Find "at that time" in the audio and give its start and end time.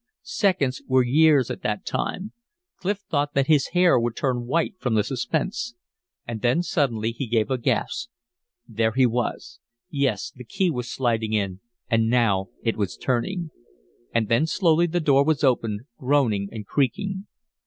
1.51-2.31